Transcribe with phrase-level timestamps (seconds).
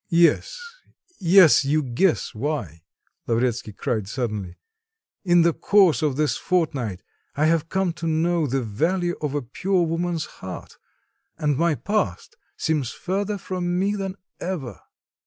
[0.09, 0.59] "Yes,
[1.19, 2.81] yes, you guess why,"
[3.27, 4.57] Lavretsky cried suddenly,
[5.23, 7.03] "in the course of this fortnight
[7.35, 10.79] I have come to know the value of a pure woman's heart,
[11.37, 14.79] and my past seems further from me than ever."